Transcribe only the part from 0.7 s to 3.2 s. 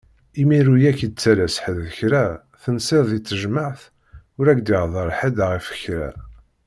ur ak-yettalas ḥed kra! Tensiḍ